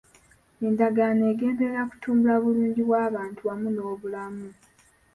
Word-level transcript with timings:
Endagaano 0.67 1.21
egenderera 1.31 1.81
kutumbula 1.91 2.35
bulungi 2.43 2.81
bw'abantu 2.87 3.39
wamu 3.47 3.67
n'obulamu. 3.71 4.47